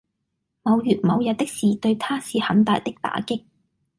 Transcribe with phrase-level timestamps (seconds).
[0.63, 3.43] 某月某日的事對他是很大的打擊